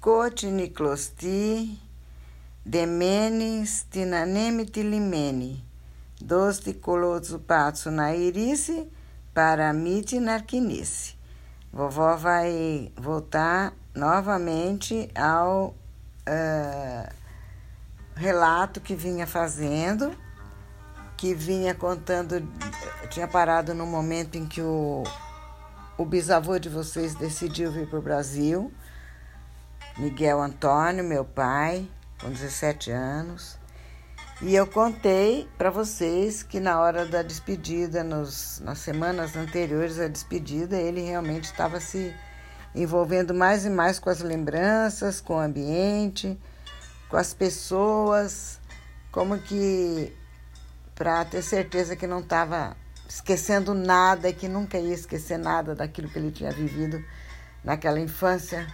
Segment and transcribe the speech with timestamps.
[0.00, 1.78] Cotiniclosti,
[2.64, 5.62] Demenes, Tinaneme Tilimene,
[6.18, 8.90] dos de Colozupatsu na Irice,
[9.34, 11.16] Paramite Narquinice.
[11.70, 15.74] Vovó vai voltar novamente ao
[16.26, 17.14] uh,
[18.14, 20.16] relato que vinha fazendo,
[21.14, 22.42] que vinha contando,
[23.10, 25.04] tinha parado no momento em que o,
[25.98, 28.72] o bisavô de vocês decidiu vir para o Brasil,
[30.00, 31.86] Miguel Antônio, meu pai,
[32.22, 33.58] com 17 anos.
[34.40, 40.08] E eu contei para vocês que na hora da despedida, nos, nas semanas anteriores à
[40.08, 42.14] despedida, ele realmente estava se
[42.74, 46.40] envolvendo mais e mais com as lembranças, com o ambiente,
[47.10, 48.58] com as pessoas,
[49.12, 50.16] como que
[50.94, 52.74] para ter certeza que não estava
[53.06, 57.04] esquecendo nada e que nunca ia esquecer nada daquilo que ele tinha vivido
[57.62, 58.66] naquela infância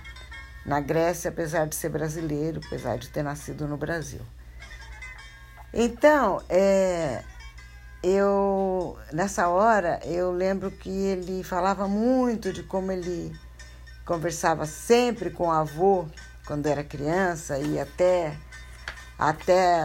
[0.67, 4.21] na Grécia, apesar de ser brasileiro, apesar de ter nascido no Brasil.
[5.73, 7.23] Então, é,
[8.03, 13.35] eu nessa hora eu lembro que ele falava muito de como ele
[14.05, 16.07] conversava sempre com o avô
[16.47, 18.37] quando era criança e até
[19.19, 19.81] até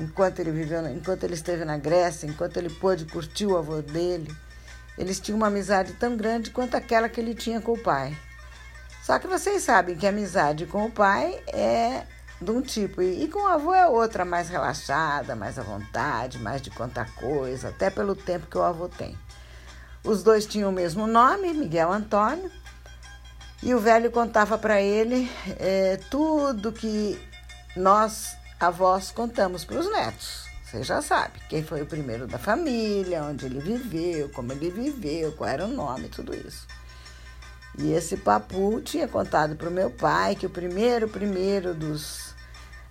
[0.00, 4.32] enquanto ele viveu, enquanto ele esteve na Grécia, enquanto ele pôde curtir o avô dele,
[4.96, 8.16] eles tinham uma amizade tão grande quanto aquela que ele tinha com o pai.
[9.02, 12.06] Só que vocês sabem que a amizade com o pai é
[12.40, 16.62] de um tipo e, com o avô é outra, mais relaxada, mais à vontade, mais
[16.62, 19.18] de contar coisa, até pelo tempo que o avô tem.
[20.04, 22.50] Os dois tinham o mesmo nome, Miguel Antônio,
[23.60, 27.20] e o velho contava para ele é, tudo que
[27.76, 30.46] nós, avós, contamos para os netos.
[30.64, 35.32] Você já sabe quem foi o primeiro da família, onde ele viveu, como ele viveu,
[35.32, 36.66] qual era o nome, tudo isso.
[37.78, 42.34] E esse papu tinha contado para o meu pai que o primeiro, primeiro dos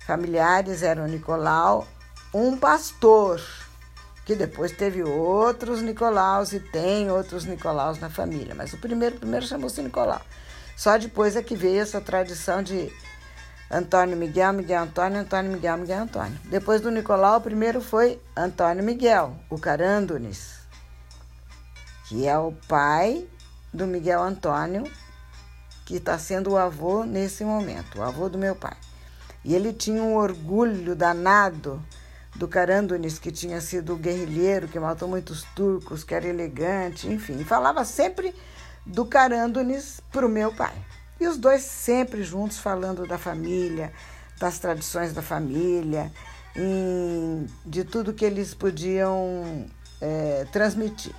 [0.06, 1.86] familiares era o Nicolau,
[2.34, 3.40] um pastor,
[4.24, 9.46] que depois teve outros Nicolaus e tem outros Nicolaus na família, mas o primeiro, primeiro
[9.46, 10.20] chamou-se Nicolau.
[10.76, 12.92] Só depois é que veio essa tradição de
[13.70, 16.38] Antônio Miguel, Miguel Antônio, Antônio Miguel, Miguel Antônio.
[16.44, 20.56] Depois do Nicolau, o primeiro foi Antônio Miguel, o Carandunes,
[22.08, 23.26] que é o pai
[23.72, 24.84] do Miguel Antônio,
[25.84, 28.76] que está sendo o avô nesse momento, o avô do meu pai.
[29.44, 31.82] E ele tinha um orgulho danado
[32.34, 37.44] do Carandunes, que tinha sido guerrilheiro, que matou muitos turcos, que era elegante, enfim.
[37.44, 38.34] Falava sempre
[38.86, 40.74] do Carandunes para o meu pai.
[41.20, 43.92] E os dois sempre juntos falando da família,
[44.38, 46.12] das tradições da família,
[47.64, 49.66] de tudo que eles podiam
[50.00, 51.14] é, transmitir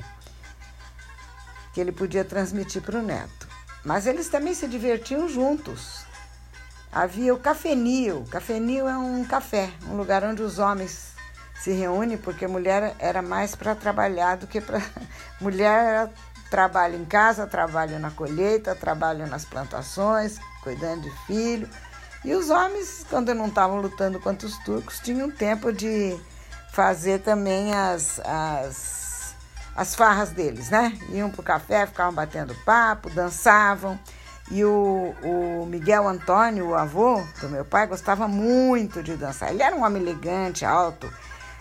[1.74, 3.48] que ele podia transmitir para o neto.
[3.84, 6.06] Mas eles também se divertiam juntos.
[6.92, 8.24] Havia o cafenil.
[8.30, 11.14] Cafenil é um café, um lugar onde os homens
[11.60, 14.82] se reúnem, porque mulher era mais para trabalhar do que para.
[15.42, 16.10] mulher
[16.50, 21.68] trabalha em casa, trabalha na colheita, trabalha nas plantações, cuidando de filho.
[22.24, 26.18] E os homens, quando não estavam lutando contra os turcos, tinham tempo de
[26.72, 29.03] fazer também as, as
[29.76, 30.98] as farras deles, né?
[31.10, 34.00] Iam pro café, ficavam batendo papo, dançavam.
[34.52, 39.52] E o, o Miguel Antônio, o avô do meu pai, gostava muito de dançar.
[39.52, 41.12] Ele era um homem elegante, alto,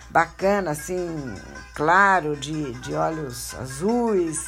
[0.09, 1.33] bacana, assim,
[1.73, 4.47] claro, de, de olhos azuis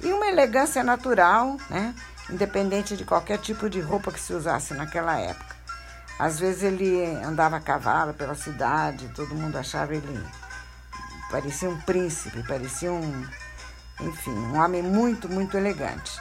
[0.00, 1.94] e uma elegância natural, né?
[2.30, 5.54] Independente de qualquer tipo de roupa que se usasse naquela época.
[6.18, 10.24] Às vezes ele andava a cavalo pela cidade, todo mundo achava ele
[11.32, 13.26] parecia um príncipe, parecia um,
[14.02, 16.20] enfim, um homem muito, muito elegante.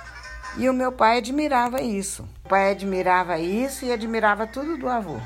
[0.57, 2.23] E o meu pai admirava isso.
[2.45, 5.19] O pai admirava isso e admirava tudo do avô.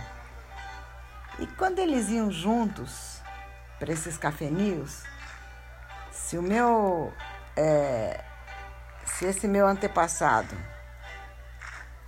[1.37, 3.21] E quando eles iam juntos
[3.77, 5.03] para esses cafeninhos,
[6.11, 7.13] se o meu,
[7.55, 8.23] é,
[9.05, 10.55] se esse meu antepassado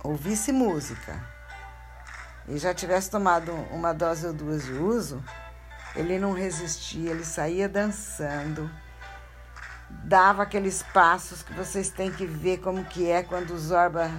[0.02, 1.20] ouvisse música
[2.48, 5.22] e já tivesse tomado uma dose ou duas de uso,
[5.94, 8.70] ele não resistia, ele saía dançando,
[10.04, 14.10] dava aqueles passos que vocês têm que ver como que é quando os Zorba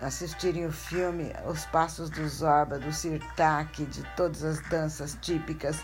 [0.00, 5.80] assistirem o filme, os passos do Zorba, do Sirtak, de todas as danças típicas,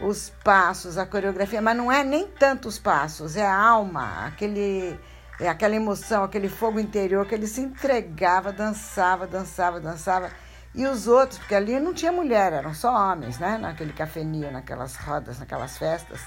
[0.00, 4.98] os passos, a coreografia, mas não é nem tanto os passos, é a alma, aquele
[5.40, 10.30] é aquela emoção, aquele fogo interior que ele se entregava, dançava, dançava, dançava.
[10.74, 13.58] E os outros, porque ali não tinha mulher, eram só homens, né?
[13.58, 16.20] Naquele cafeninho, naquelas rodas, naquelas festas.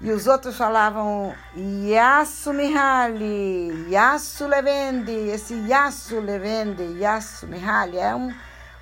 [0.00, 8.34] E os outros falavam Yasu Mihaly, Yasu Levende, esse Yasu Levende, Yasu Mihaly é um,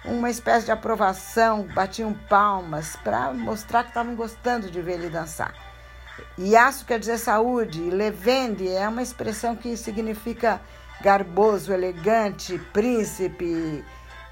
[0.05, 5.55] uma espécie de aprovação, batiam palmas para mostrar que estavam gostando de ver ele dançar.
[6.37, 10.61] Yasu quer dizer saúde, e Levende é uma expressão que significa
[11.01, 13.85] garboso, elegante, príncipe,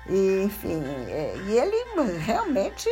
[0.08, 0.82] e, enfim.
[1.08, 1.76] É, e ele
[2.19, 2.88] realmente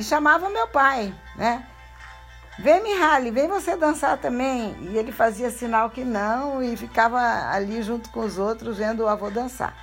[0.00, 1.66] chamava meu pai, né?
[2.58, 4.74] Vem, Mihaly, vem você dançar também.
[4.80, 7.18] E ele fazia sinal que não e ficava
[7.50, 9.74] ali junto com os outros vendo o avô dançar.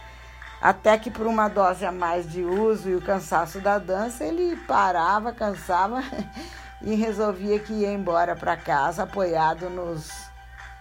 [0.59, 4.55] Até que por uma dose a mais de uso e o cansaço da dança, ele
[4.65, 6.01] parava, cansava
[6.81, 10.09] e resolvia que ia embora para casa, apoiado nos,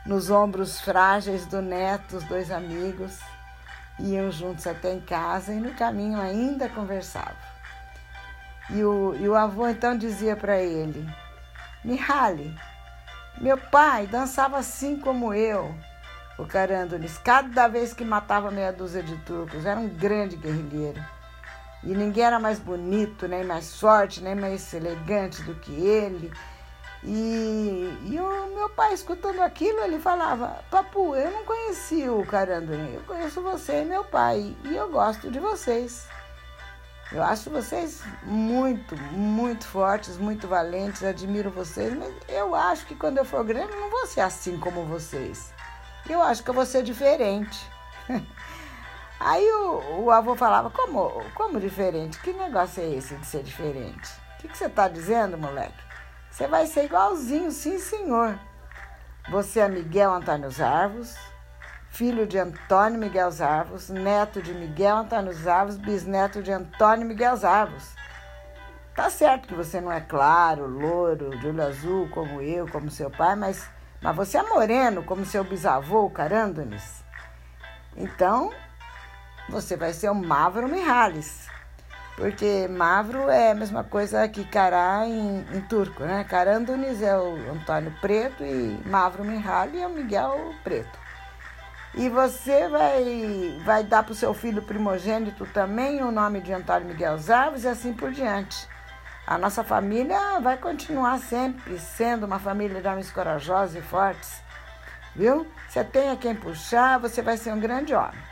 [0.06, 3.18] nos ombros frágeis do neto, os dois amigos.
[3.98, 7.36] Iam juntos até em casa e no caminho ainda conversavam.
[8.70, 11.08] E o, e o avô então dizia para ele:
[11.84, 12.54] Mihaly,
[13.40, 15.74] meu pai dançava assim como eu,
[16.38, 19.66] o Carandonis, cada vez que matava meia dúzia de turcos.
[19.66, 21.02] Era um grande guerrilheiro.
[21.84, 26.32] E ninguém era mais bonito, nem mais forte, nem mais elegante do que ele.
[27.04, 32.94] E, e o meu pai, escutando aquilo, ele falava: Papu, eu não conheci o Carandoni,
[32.94, 36.06] eu conheço você e meu pai, e eu gosto de vocês.
[37.10, 43.18] Eu acho vocês muito, muito fortes, muito valentes, admiro vocês, mas eu acho que quando
[43.18, 45.52] eu for grande eu não vou ser assim como vocês.
[46.08, 47.68] Eu acho que eu vou ser diferente.
[49.20, 52.18] Aí o, o avô falava, como, como diferente?
[52.20, 54.10] Que negócio é esse de ser diferente?
[54.36, 55.91] O que, que você está dizendo, moleque?
[56.32, 58.38] Você vai ser igualzinho, sim senhor.
[59.30, 61.14] Você é Miguel Antônio Arvos,
[61.90, 67.94] filho de Antônio Miguel Zavos, neto de Miguel Antônio Zavos, bisneto de Antônio Miguel Zavos.
[68.94, 73.10] Tá certo que você não é claro, louro, de olho azul como eu, como seu
[73.10, 73.68] pai, mas,
[74.00, 77.04] mas você é moreno como seu bisavô, Carândones.
[77.94, 78.50] Então,
[79.50, 81.51] você vai ser o Mavro Mihalis.
[82.22, 86.22] Porque Mavro é a mesma coisa que Cará em, em turco, né?
[86.22, 90.96] Carândones é o Antônio Preto e Mavro Mihaly é o Miguel Preto.
[91.96, 96.86] E você vai, vai dar para o seu filho primogênito também o nome de Antônio
[96.86, 98.68] Miguel Zaves e assim por diante.
[99.26, 104.40] A nossa família vai continuar sempre sendo uma família de homens corajosos e fortes.
[105.16, 105.44] Viu?
[105.68, 108.22] Você tem a quem puxar, você vai ser um grande homem.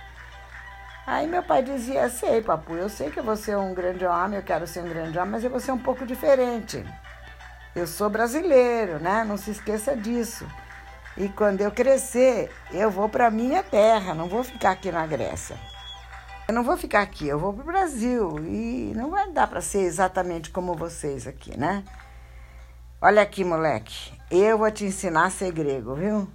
[1.10, 4.44] Aí meu pai dizia, sei, papu, eu sei que vou ser um grande homem, eu
[4.44, 6.86] quero ser um grande homem, mas eu vou ser um pouco diferente.
[7.74, 9.24] Eu sou brasileiro, né?
[9.24, 10.46] Não se esqueça disso.
[11.16, 15.56] E quando eu crescer, eu vou para minha terra, não vou ficar aqui na Grécia.
[16.46, 19.60] Eu não vou ficar aqui, eu vou para o Brasil e não vai dar para
[19.60, 21.82] ser exatamente como vocês aqui, né?
[23.02, 26.28] Olha aqui, moleque, eu vou te ensinar a ser grego, viu?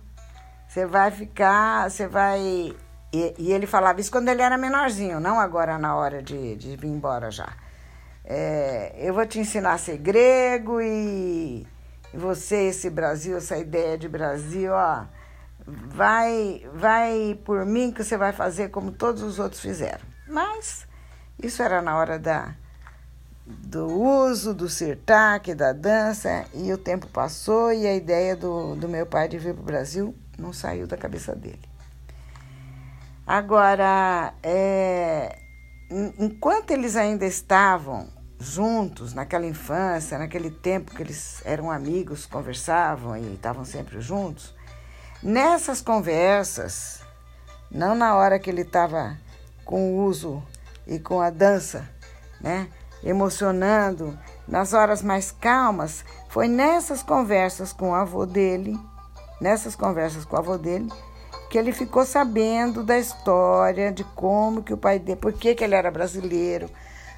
[0.67, 2.75] Você vai ficar, você vai.
[3.15, 6.75] E, e, ele falava isso quando ele era menorzinho, não agora na hora de, de
[6.75, 7.47] vir embora já.
[8.25, 11.65] É, eu vou te ensinar a ser grego e
[12.13, 15.05] você, esse Brasil, essa ideia de Brasil, ó,
[15.65, 20.03] vai, vai por mim que você vai fazer como todos os outros fizeram.
[20.27, 20.85] Mas
[21.41, 22.53] isso era na hora da,
[23.45, 28.89] do uso do sirtaque, da dança, e o tempo passou e a ideia do, do
[28.89, 31.74] meu pai de vir para o Brasil não saiu da cabeça dele.
[33.25, 35.39] Agora, é,
[36.19, 38.07] enquanto eles ainda estavam
[38.39, 44.53] juntos naquela infância, naquele tempo que eles eram amigos, conversavam e estavam sempre juntos.
[45.23, 47.01] Nessas conversas,
[47.71, 49.17] não na hora que ele estava
[49.63, 50.43] com o uso
[50.85, 51.89] e com a dança,
[52.39, 52.69] né,
[53.03, 54.17] emocionando,
[54.47, 58.79] nas horas mais calmas, foi nessas conversas com o avô dele,
[59.41, 60.91] nessas conversas com o avô dele,
[61.49, 65.63] que ele ficou sabendo da história de como que o pai dele, por que, que
[65.63, 66.69] ele era brasileiro,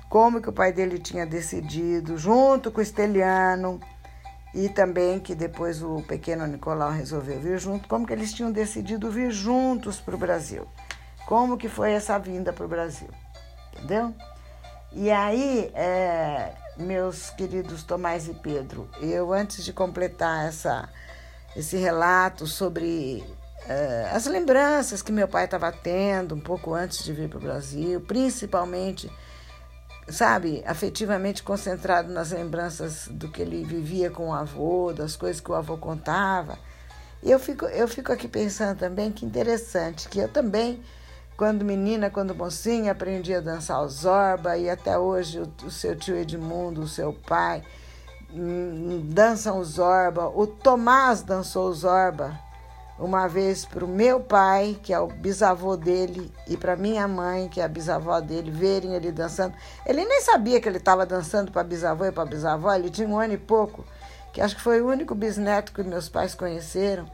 [0.10, 3.79] como que o pai dele tinha decidido, junto com o Esteliano,
[4.53, 9.12] e também que depois o pequeno Nicolau resolveu vir junto, como que eles tinham decidido
[9.12, 10.67] vir juntos para o Brasil.
[11.25, 13.10] Como que foi essa vinda para o Brasil,
[13.74, 14.13] entendeu?
[14.93, 20.88] E aí, é, meus queridos Tomás e Pedro, eu antes de completar essa,
[21.55, 23.24] esse relato sobre
[23.68, 27.42] é, as lembranças que meu pai estava tendo um pouco antes de vir para o
[27.42, 29.12] Brasil, principalmente
[30.10, 35.52] sabe, afetivamente concentrado nas lembranças do que ele vivia com o avô, das coisas que
[35.52, 36.58] o avô contava.
[37.22, 40.82] E eu fico, eu fico aqui pensando também que interessante, que eu também,
[41.36, 45.94] quando menina, quando mocinha, aprendi a dançar o zorba e até hoje o, o seu
[45.94, 47.64] tio Edmundo, o seu pai,
[49.04, 50.28] dançam o Zorba.
[50.28, 52.47] O Tomás dançou o Zorba
[53.00, 57.48] uma vez para o meu pai, que é o bisavô dele, e para minha mãe,
[57.48, 59.54] que é a bisavó dele, verem ele dançando.
[59.86, 63.20] Ele nem sabia que ele estava dançando para bisavô e para bisavó, ele tinha um
[63.20, 63.86] ano e pouco,
[64.34, 67.10] que acho que foi o único bisneto que meus pais conheceram.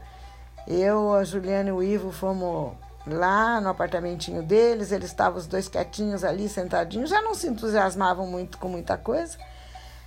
[0.66, 2.72] Eu, a Juliana e o Ivo fomos
[3.06, 8.26] lá no apartamentinho deles, eles estavam os dois quietinhos ali, sentadinhos, já não se entusiasmavam
[8.26, 9.36] muito com muita coisa.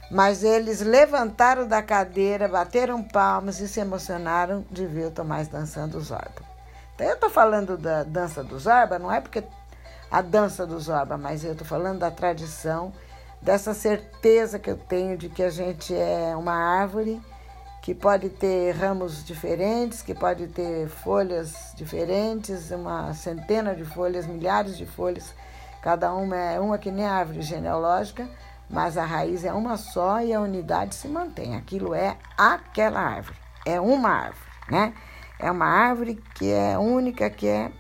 [0.10, 5.98] Mas eles levantaram da cadeira, bateram palmas e se emocionaram de ver o Tomás dançando
[5.98, 6.42] o Zorba.
[6.96, 9.44] Então eu estou falando da dança do Zorba, não é porque
[10.10, 12.94] a dança do Zorba, mas eu estou falando da tradição,
[13.42, 17.22] dessa certeza que eu tenho de que a gente é uma árvore
[17.82, 24.78] que pode ter ramos diferentes, que pode ter folhas diferentes, uma centena de folhas, milhares
[24.78, 25.34] de folhas,
[25.82, 28.28] cada uma é uma que nem árvore genealógica
[28.70, 31.56] mas a raiz é uma só e a unidade se mantém.
[31.56, 34.94] Aquilo é aquela árvore, é uma árvore, né?
[35.40, 37.72] É uma árvore que é única, que é,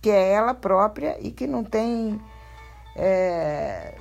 [0.00, 2.20] que é ela própria e que não tem
[2.94, 3.94] é,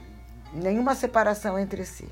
[0.54, 2.10] nenhuma separação entre si.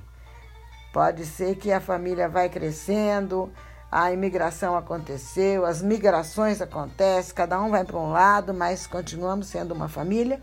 [0.93, 3.51] Pode ser que a família vai crescendo,
[3.91, 9.74] a imigração aconteceu, as migrações acontecem, cada um vai para um lado, mas continuamos sendo
[9.74, 10.41] uma família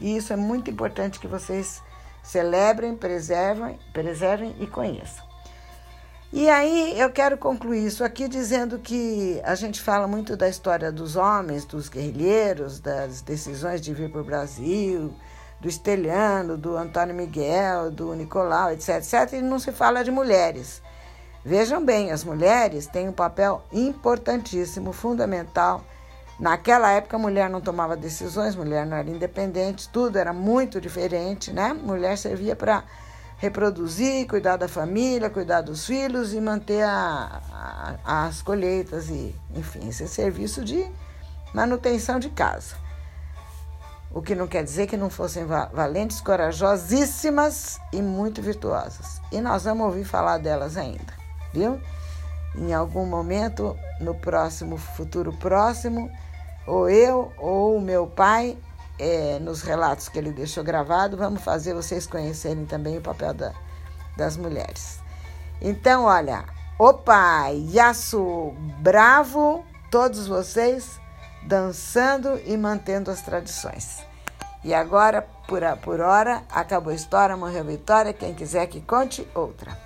[0.00, 1.82] e isso é muito importante que vocês
[2.22, 5.30] Celebrem, preservem, preservem e conheçam.
[6.32, 10.92] E aí eu quero concluir isso aqui dizendo que a gente fala muito da história
[10.92, 15.12] dos homens, dos guerrilheiros, das decisões de vir para o Brasil,
[15.60, 20.80] do Estelhano, do Antônio Miguel, do Nicolau, etc, etc, e não se fala de mulheres.
[21.44, 25.82] Vejam bem, as mulheres têm um papel importantíssimo, fundamental
[26.40, 31.52] Naquela época, a mulher não tomava decisões, mulher não era independente, tudo era muito diferente,
[31.52, 31.74] né?
[31.74, 32.82] Mulher servia para
[33.36, 39.86] reproduzir, cuidar da família, cuidar dos filhos e manter a, a, as colheitas e, enfim,
[39.90, 40.90] esse serviço de
[41.52, 42.74] manutenção de casa.
[44.10, 49.20] O que não quer dizer que não fossem valentes, corajosíssimas e muito virtuosas.
[49.30, 51.12] E nós vamos ouvir falar delas ainda,
[51.52, 51.78] viu?
[52.56, 56.10] Em algum momento, no próximo futuro próximo,
[56.66, 58.56] ou eu ou o meu pai,
[58.98, 63.52] é, nos relatos que ele deixou gravado, vamos fazer vocês conhecerem também o papel da,
[64.16, 65.00] das mulheres.
[65.60, 66.44] Então, olha,
[66.78, 71.00] o pai, Yasu Bravo, todos vocês
[71.42, 74.04] dançando e mantendo as tradições.
[74.62, 78.12] E agora, por, por hora, acabou a história, morreu a vitória.
[78.12, 79.76] Quem quiser que conte outra.